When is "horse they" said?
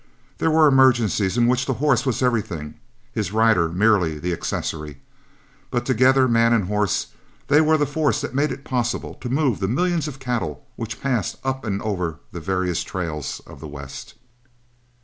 6.65-7.61